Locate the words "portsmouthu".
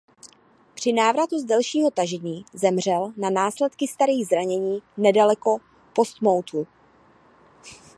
5.93-6.67